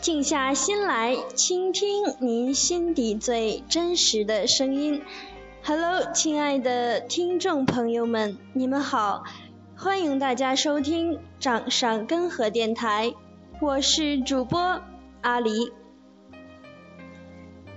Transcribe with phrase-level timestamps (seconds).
[0.00, 5.02] 静下心来，倾听您心底最真实的声音。
[5.62, 9.24] Hello，亲爱的听众朋友们，你们好，
[9.76, 13.12] 欢迎大家收听掌上根河电台，
[13.60, 14.80] 我是主播
[15.20, 15.70] 阿狸。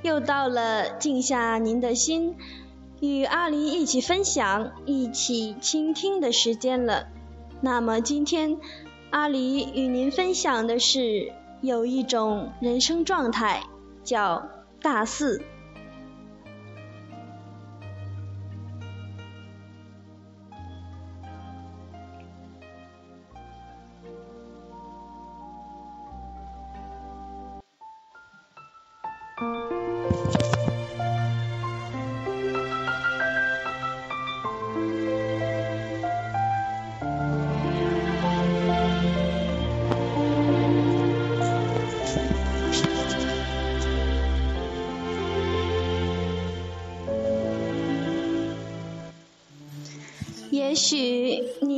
[0.01, 2.37] 又到了静下您的心，
[3.01, 7.07] 与阿狸一起分享、一起倾听的时间了。
[7.59, 8.57] 那么今天，
[9.09, 11.33] 阿狸与您分享的是。
[11.63, 13.63] 有一种人生状态，
[14.03, 14.49] 叫
[14.81, 15.41] 大四。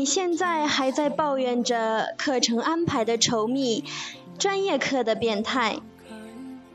[0.06, 3.84] 你现在还在抱怨着课程安排的稠密，
[4.38, 5.78] 专业课的变态。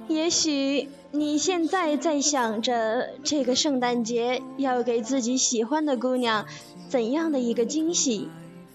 [0.08, 6.44] 也许你现在在想着这个圣诞节要给自己喜欢的姑娘
[6.88, 8.28] 怎样的一个惊喜，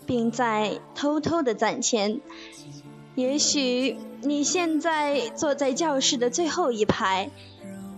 [0.06, 2.22] 并在偷偷的攒钱。
[3.16, 7.30] 也许你现在坐在教室的最后一排，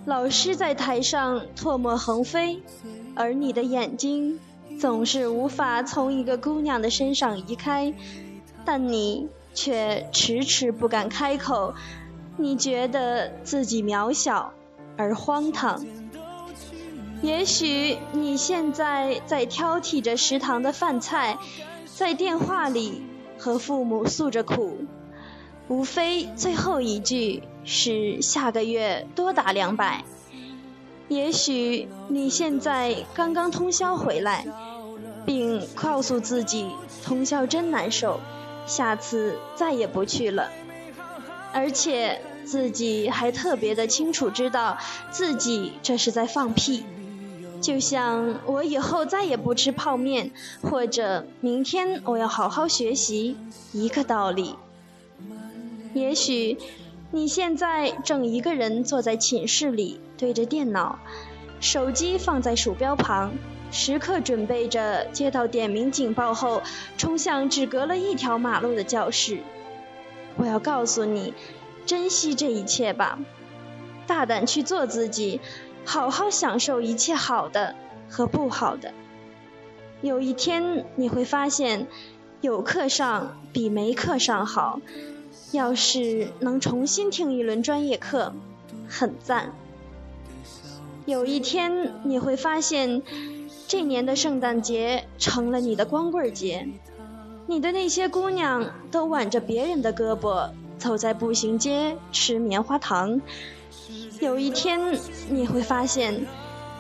[0.06, 2.64] 老师在台上唾沫横飞，
[3.14, 4.40] 而你的眼睛。
[4.80, 7.94] 总是无法从一个姑娘的身上移开，
[8.64, 11.74] 但你却迟迟不敢开口。
[12.38, 14.54] 你觉得自己渺小
[14.96, 15.84] 而荒唐。
[17.24, 21.40] 也许你现在在挑剔着食堂的饭菜，
[21.86, 23.02] 在电话里
[23.40, 24.86] 和父母诉着苦，
[25.68, 30.04] 无非最后一句是下个月多打两百。
[31.08, 34.46] 也许你现在刚刚通宵回来，
[35.28, 36.72] 并告诉自己
[37.04, 38.20] 通宵真难受，
[38.66, 40.50] 下次再也不去了。
[41.54, 44.78] 而且自己还特别的清楚知道
[45.12, 46.84] 自己这是在放屁，
[47.62, 53.36] 就像我以后再也不吃泡面，或者明天我要好好学习
[53.74, 54.56] 一个道理。
[55.94, 56.58] 也许。
[57.10, 61.00] 你现在正一个人坐在寝室里，对着电脑，
[61.62, 63.32] 手机放在鼠标旁，
[63.72, 66.62] 时刻准备着接到点名警报后
[66.98, 69.40] 冲向只隔了一条马路的教室。
[70.38, 71.34] 我要告诉你，
[71.86, 73.20] 珍惜这一切吧，
[74.06, 75.42] 大胆去做自己，
[75.86, 77.76] 好好享受一切好的
[78.10, 78.94] 和不好的。
[80.02, 81.88] 有一天你会发现，
[82.42, 84.80] 有课上比没课上好。
[85.54, 88.34] 要是能重新听一轮专业课，
[88.90, 89.54] 很赞。
[91.06, 93.02] 有一天你会发现，
[93.68, 96.70] 这年的圣诞节成了你的光棍节，
[97.48, 103.20] 你的那些姑娘都挽着别人的胳膊走在步行街吃棉花糖。
[104.22, 104.98] 有一天
[105.30, 106.26] 你会发现，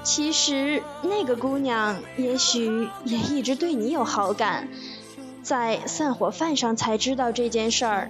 [0.01, 4.69] 其实那个姑娘也许也一直对你有好感，
[5.43, 8.09] 在散伙饭上才知道这件事儿。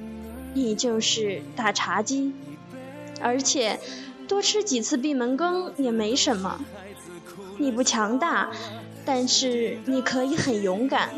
[0.54, 2.32] 你就是大茶几，
[3.22, 3.80] 而且
[4.28, 6.60] 多吃几次闭门羹也没什么。
[7.58, 8.50] 你不强大，
[9.06, 11.10] 但是你可以很勇敢，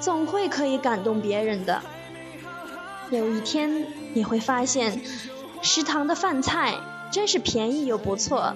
[0.00, 1.82] 总会可以感动别人的。
[3.10, 5.00] 有一天你会发现，
[5.62, 6.74] 食堂的饭菜
[7.10, 8.54] 真是便宜又不错，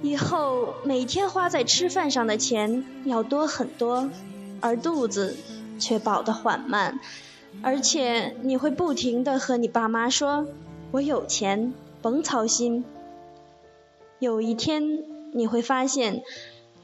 [0.00, 4.08] 以后每天花在吃饭上的钱要多很多，
[4.60, 5.36] 而肚子
[5.78, 6.98] 却饱得缓慢。
[7.62, 10.46] 而且你会不停的和你爸妈说
[10.90, 12.82] ：“我有钱，甭操心。”
[14.18, 16.22] 有一天你会发现，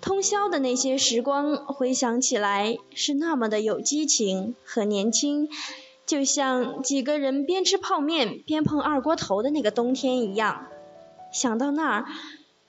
[0.00, 5.48] 通宵的那些时光回想起来是那么的有激情和年轻，
[6.06, 10.66] 就像几个人边吃泡面边碰二锅头的那个冬天一样。
[11.32, 12.06] 想到那儿，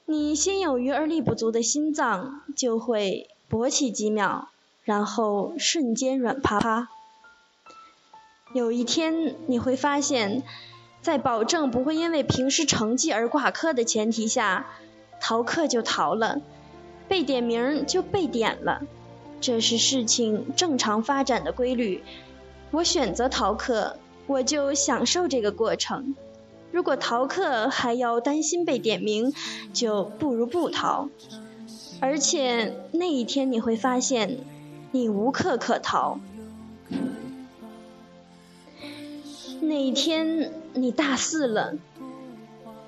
[0.06, 4.50] 你心有余而力不足的心脏就会勃起几秒，
[4.84, 6.90] 然后瞬间软趴趴。
[8.54, 10.44] 有一天你会发现，
[11.02, 14.66] 在保证不会因为平时成绩而挂科的前提下，
[15.20, 16.42] 逃课就逃了，
[17.08, 18.82] 被点名就被点了，
[19.42, 22.04] 这是事情正常发展的规律。
[22.72, 26.16] 我选择逃课，我就享受这个过程。
[26.72, 29.34] 如果逃课还要担心被点名，
[29.74, 31.10] 就不如不逃。
[32.00, 34.38] 而且那一天你会发现，
[34.92, 36.20] 你无课可逃。
[39.62, 41.76] 那一天你大四了。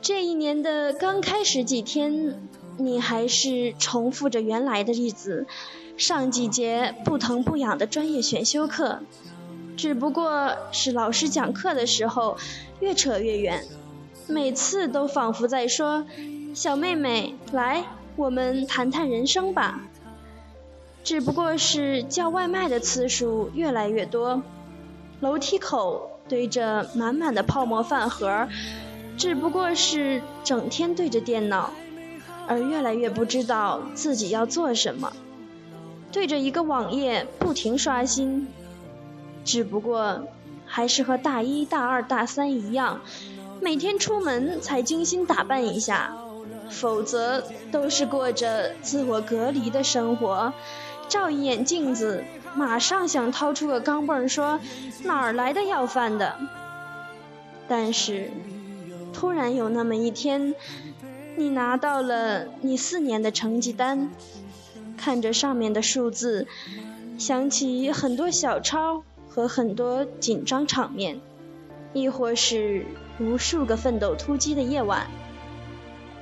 [0.02, 2.40] 这一年的刚开始几天，
[2.78, 5.46] 你还是重复着原来的日子，
[5.96, 9.02] 上几节不疼不痒的专业选修课，
[9.78, 12.36] 只不过是老师讲课的时候
[12.80, 13.64] 越扯越远，
[14.28, 16.04] 每次都仿佛在说
[16.56, 19.82] ：“小妹妹，来，我们谈谈人生吧。”
[21.04, 24.42] 只不过是叫外卖的次数越来越多，
[25.20, 28.48] 楼梯口堆着满满的泡沫饭盒，
[29.22, 31.70] 只不过是整天对着电脑，
[32.48, 35.14] 而越来越不知道自己要做什么，
[36.12, 38.48] 对着一个网页不停刷新，
[39.46, 40.24] 只不过
[40.66, 43.02] 还是和大一大二大三一样，
[43.62, 46.16] 每天出门才精心打扮一下，
[46.72, 50.52] 否则都是过着自我隔离的生活。
[51.10, 52.24] 照一眼镜子，
[52.56, 54.60] 马上想掏出个钢镚说
[55.06, 56.38] ：“哪儿来的要饭的？”
[57.70, 58.32] 但是，
[59.14, 60.56] 突然有那么一天，
[61.38, 64.12] 你拿到了你四年的成绩单，
[64.98, 66.48] 看着上面的数字，
[67.18, 71.20] 想起很多小抄和很多紧张场面，
[71.94, 72.86] 亦或是
[73.20, 75.08] 无数个奋斗突击的夜晚。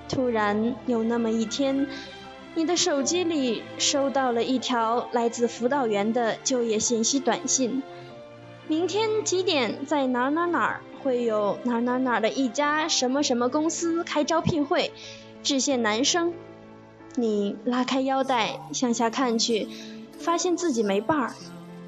[0.07, 1.88] 突然有那么一天。
[2.56, 7.83] 你的手机里收到了一条来自辅导员的就业信息短信，
[8.68, 14.92] 明天几点在哪哪哪儿会有哪哪哪的一家什么什么公司开招聘会，
[15.44, 16.34] 只限男生。
[17.16, 19.68] 你拉开腰带向下看去，
[20.19, 21.34] 发现自己没伴儿，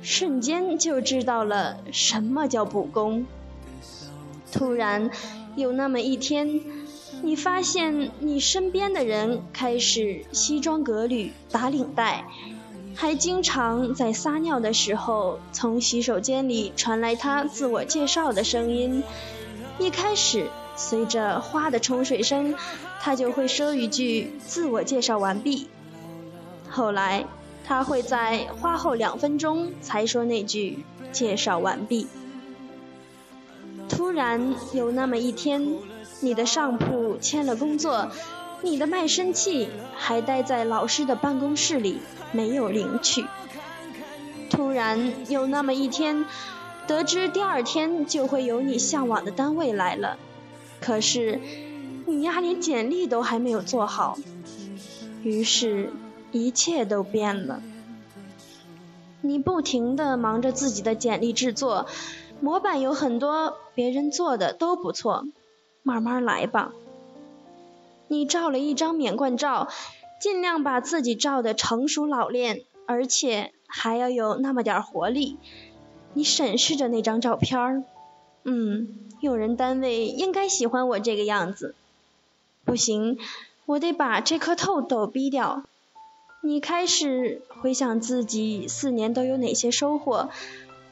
[0.02, 3.26] 瞬间就知道了什么叫不公。
[4.52, 5.10] 突然
[5.56, 6.62] 有那么一天。
[7.24, 12.26] 你发现你身边的人开始西装革履打领带，
[12.96, 19.04] 还经常在撒尿的时候从洗手间里传来他自我介绍的声音。
[19.80, 22.56] 一开始随着花的冲水声，
[23.00, 25.68] 他就会说一句自我介绍完毕。
[26.70, 27.26] 后来
[27.66, 32.08] 他会在花后两分钟才说那句介绍完毕。
[33.90, 35.78] 突然有那么一天。
[36.24, 38.12] 你的上铺签了工作，
[38.62, 42.00] 你的卖身契还待在老师的办公室里
[42.32, 43.26] 没有领取。
[44.50, 46.26] 突然有那么一天，
[46.88, 50.18] 得知第二天就会有你向往的单位来了，
[50.80, 51.40] 可是
[52.06, 54.18] 你丫连简历都还没有做好，
[55.24, 55.92] 于是，
[56.32, 57.62] 一切都变了。
[59.22, 61.86] 你不停地忙着自己的简历制作，
[62.40, 65.26] 模板有很多，别人做的都不错。
[65.84, 66.74] 慢慢来吧。
[68.12, 69.70] 你照了一张免冠照，
[70.20, 75.38] 尽量把自己照得成熟老练，而且还要有那么点活力。
[76.14, 77.84] 你审视着那张照片儿，
[78.44, 78.90] 嗯，
[79.22, 81.74] 用人单位应该喜欢我这个样子。
[82.66, 83.18] 不行，
[83.66, 85.64] 我得把这颗痘痘逼掉。
[86.42, 90.30] 你开始回想自己四年都有哪些收获：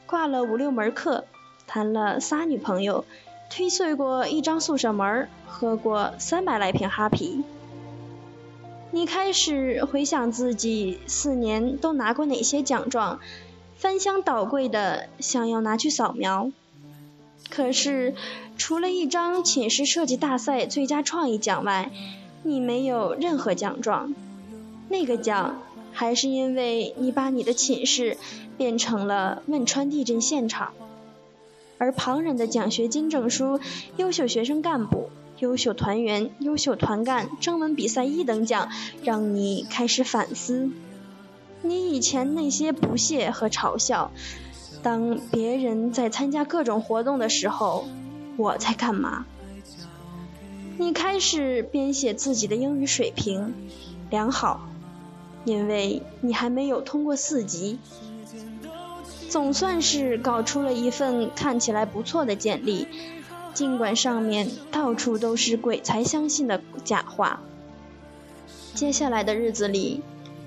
[0.06, 1.26] 挂了五六门课，
[1.66, 3.04] 谈了仨女朋友。
[3.50, 7.42] 推碎过一张宿舍门，喝过三百来瓶哈啤。
[8.92, 13.18] 你开始回想自己四年都拿过哪些奖状，
[13.76, 16.52] 翻箱倒柜的想要拿去扫描。
[17.50, 18.14] 可是，
[18.56, 21.90] 除了一张寝室设计大赛最佳创意奖外，
[22.44, 24.14] 你没有任何奖状。
[24.88, 25.60] 那个奖，
[25.92, 28.16] 还是因为你把你的寝室
[28.56, 30.72] 变成了汶川地震现场。
[31.80, 33.58] 而旁人的奖学金证书、
[33.96, 35.08] 优秀学生干部、
[35.38, 38.68] 优秀团员、优秀团干、征文比赛一等奖，
[39.02, 40.68] 让你开始反思：
[41.62, 44.10] 你以前那些不屑和嘲笑。
[44.82, 47.88] 当别人在参加各种活动的时候，
[48.36, 49.24] 我在干嘛？
[50.76, 53.54] 你开始编写自己的英语水平
[54.10, 54.68] 良好，
[55.46, 57.78] 因为你还没有通过四级。
[59.30, 62.88] 总算是搞出了一份看起来不错的简历，
[63.54, 67.40] 尽管上面到处都是鬼才相信的假话。
[68.74, 70.02] 接下来的日子里，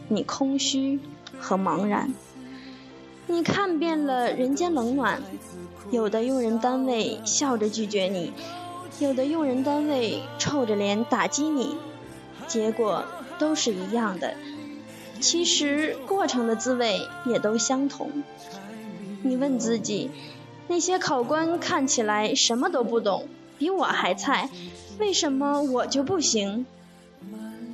[0.10, 1.00] 你空虚
[1.40, 2.14] 和茫然。
[3.28, 5.22] 你看遍了人间冷暖，
[5.90, 8.34] 有的用人单位笑着拒绝你，
[9.00, 11.78] 有的用人单位臭着脸打击你，
[12.48, 13.06] 结果
[13.40, 14.34] 都是一样的。
[15.22, 18.12] 其实过程的滋味也都相同。
[19.24, 20.12] 你问自己，
[20.68, 23.28] 那些考官看起来什么都不懂，
[23.58, 24.50] 比我还菜，
[25.00, 26.66] 为什么我就不行？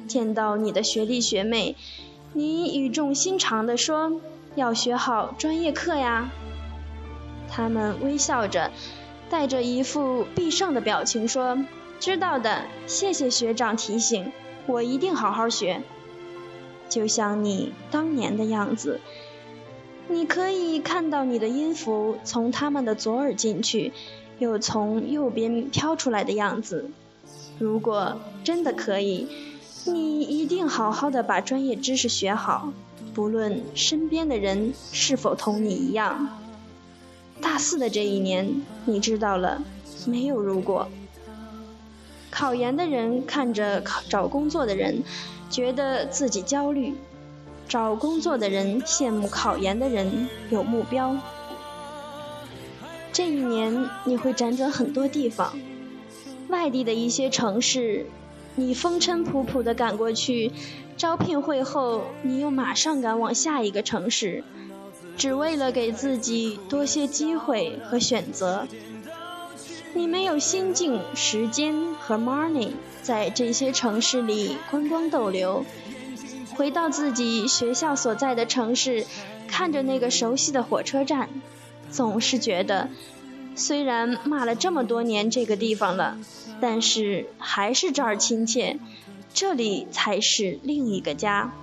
[0.08, 1.76] 见到你的学弟学妹，
[2.34, 4.22] 你语重心长地说
[4.56, 6.30] ：“要学好专业课呀。”
[7.50, 8.72] 他们微笑着，
[9.30, 11.58] 带着一副必胜的表情说
[12.00, 14.32] ：“知道的，谢谢学长提醒，
[14.68, 15.82] 我一定好好学。”
[16.90, 19.00] 就像你当年的样子，
[20.12, 23.94] 你可以看到你的音符从他们的左耳进去，
[24.40, 26.90] 又从右边飘出来的样子。
[27.60, 29.28] 如果真的可以，
[29.86, 32.74] 你一定好好的把专业知识学好，
[33.14, 36.40] 不论身边的人是否同你一样。
[37.40, 39.62] 大四的这一年，你知道了，
[40.08, 40.90] 没有如果。
[42.32, 45.04] 考研的人看着找工作的人，
[45.52, 46.94] 觉得自己焦虑；
[47.70, 51.16] 找工作的人羡慕考研的人有目标。
[53.14, 55.54] 这一年，你会辗转很多地方，
[56.48, 58.08] 外地的一些城市，
[58.56, 60.52] 你风尘仆仆地赶过去；
[60.98, 64.44] 招聘会后，你又马上赶往下一个城市。
[65.16, 68.68] 只为了给自己多些机会和选择，
[69.94, 72.72] 你没有心境、时间和 money
[73.04, 75.66] 在这些城市里观光逗留。
[76.60, 79.06] 回到自己学校所在的城市，
[79.48, 81.30] 看着那个熟悉的火车站，
[81.90, 82.90] 总是觉得，
[83.56, 86.18] 虽然骂了这么多年这个地方了，
[86.60, 88.78] 但是还是这儿亲切，
[89.34, 91.54] 这里才是另一个家。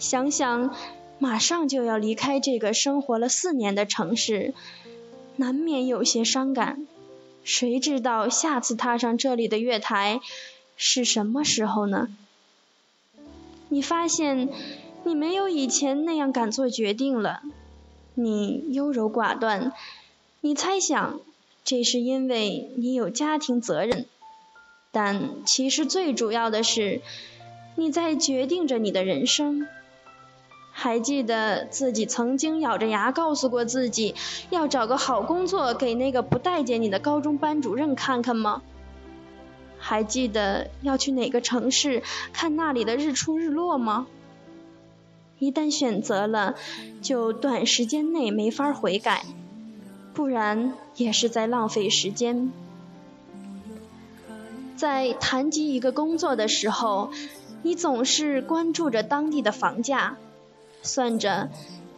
[0.00, 0.74] 想想。
[1.20, 4.52] 马上就要离开这个生活了四年的城市，
[5.36, 6.86] 难免有些伤感。
[7.44, 10.20] 谁知道下次踏上这里的月台
[10.76, 12.08] 是什么时候呢？
[13.74, 14.50] 你发现
[15.02, 17.40] 你没有以前那样敢做决定了，
[18.14, 19.72] 你优柔寡断。
[20.42, 21.18] 你猜想
[21.64, 24.06] 这是因为你有家庭责任，
[24.92, 27.00] 但其实最主要的是
[27.74, 29.66] 你在决定着你的人生。
[30.70, 34.14] 还记得自己曾经咬着牙告诉过自己，
[34.50, 38.62] 要找个好工作给那个不待见你的高中班主任看看吗？
[39.86, 44.06] 还记得要去哪个城市看那里的日出日落吗？
[45.38, 46.54] 一旦选择了，
[47.02, 49.26] 就短时间内没法悔改，
[50.14, 52.50] 不然也是在浪费时间。
[54.74, 57.10] 在谈及一个工作的时候，
[57.62, 60.16] 你总是关注着当地的房价。
[60.82, 61.50] 算着，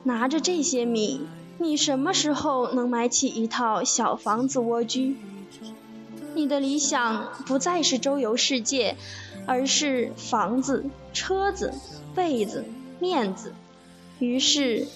[0.03, 1.21] 拿着这些米，
[1.59, 5.17] 你什么时候能买起一套小房子蜗居？
[6.37, 8.95] 你的理想不再是周游世界，
[9.47, 11.73] 而是房子、车子、
[12.15, 12.63] 被子、
[13.01, 13.55] 面子。
[14.19, 14.87] 于是，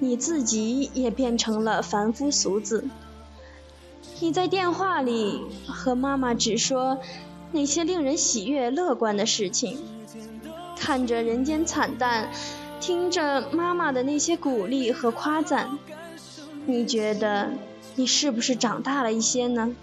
[0.00, 2.84] 你自己也变成了凡夫俗子。
[4.18, 6.98] 你在电话里和妈妈只说
[7.52, 9.78] 那些令人喜悦、乐观的事情，
[10.76, 12.28] 看着人间惨淡。
[12.80, 15.78] 听着妈妈的那些鼓励和夸赞，
[16.66, 17.50] 你觉得
[17.94, 19.76] 你是不是长大了一些呢？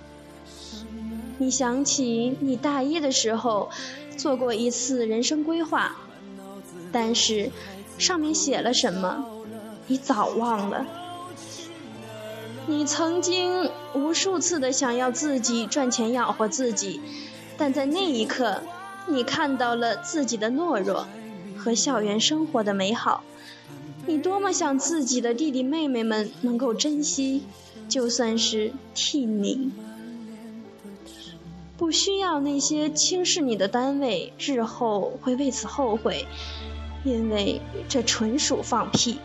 [1.38, 3.70] 你想起你大一的时候
[4.18, 5.96] 做过一次人生规划，
[6.92, 7.52] 但是
[7.98, 9.26] 上面写了什么，
[9.88, 10.86] 你早忘了。
[12.68, 17.00] 你曾经无数次的想要自己赚钱养活自己，
[17.58, 18.62] 但在那一刻，
[19.08, 21.06] 你看到了自己的懦弱。
[21.58, 23.24] 和校园生活的美好，
[24.06, 27.42] 你多么想自己的弟弟妹妹们能够珍惜，
[27.90, 29.72] 就算是替你，
[31.78, 36.26] 不需要那些轻视你的单位日后会为此后悔，
[37.04, 39.20] 因为这纯属放屁。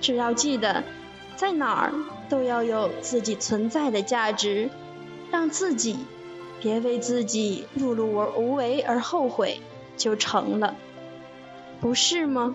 [0.00, 0.82] 只要记得，
[1.36, 1.92] 在哪儿
[2.30, 4.70] 都要有自己存在的价值，
[5.30, 5.98] 让自己
[6.60, 9.60] 别为自己碌碌而无为而后悔，
[9.98, 10.74] 就成了。
[11.80, 12.54] 不是吗？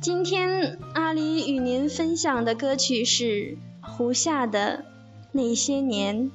[0.00, 4.84] 今天阿狸与您分享的歌曲是胡夏的
[5.32, 6.30] 《那些年》。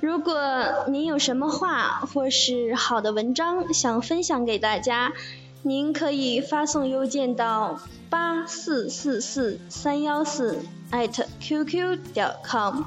[0.00, 0.34] 如果
[0.88, 5.12] 您有什么话或是好的文章想分享给大家，
[5.62, 12.82] 您可以发送邮件到八四四四三幺四艾特 qq 点 com，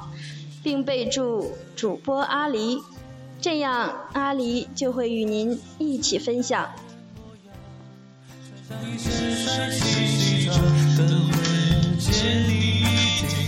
[0.62, 2.82] 并备注主播阿狸，
[3.40, 6.68] 这样阿狸就会与您一起分享。
[8.70, 8.72] 一
[10.48, 10.58] 会
[12.00, 12.54] 见你
[13.40, 13.43] 一。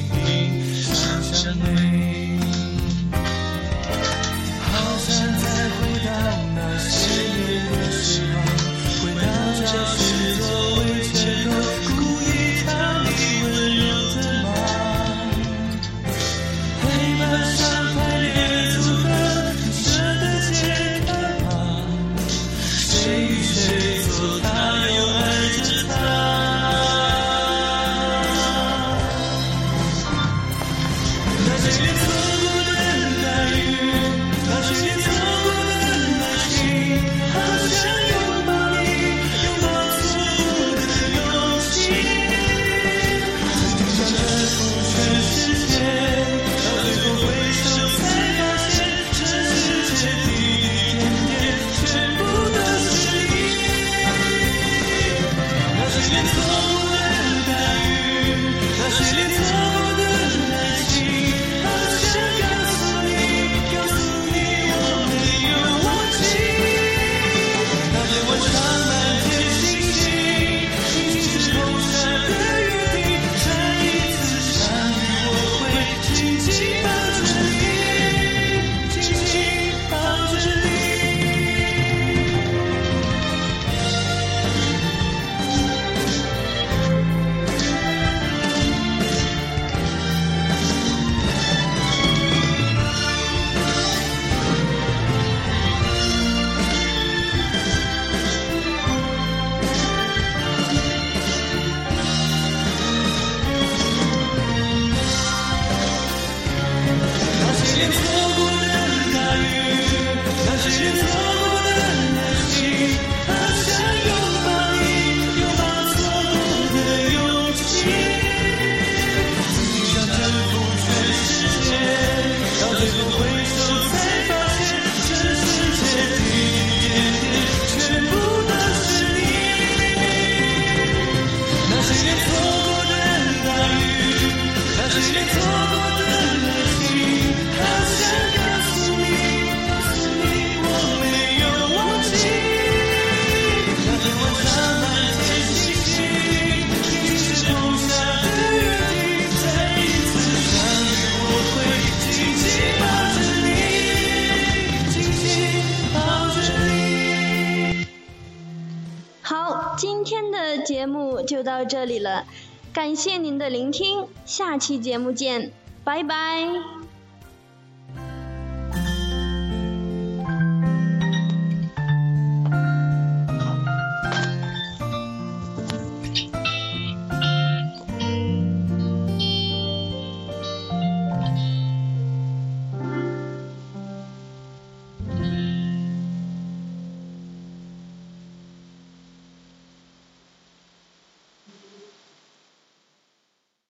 [160.66, 162.26] 节目就到这里了
[162.72, 165.52] 感谢您的聆听下期节目见
[165.84, 166.75] 拜拜。